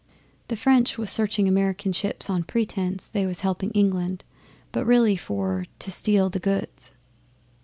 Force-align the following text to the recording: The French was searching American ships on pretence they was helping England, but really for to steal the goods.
The 0.47 0.55
French 0.55 0.97
was 0.97 1.11
searching 1.11 1.47
American 1.47 1.93
ships 1.93 2.27
on 2.27 2.41
pretence 2.41 3.07
they 3.07 3.27
was 3.27 3.41
helping 3.41 3.69
England, 3.73 4.23
but 4.71 4.83
really 4.87 5.15
for 5.15 5.67
to 5.77 5.91
steal 5.91 6.27
the 6.27 6.39
goods. 6.39 6.93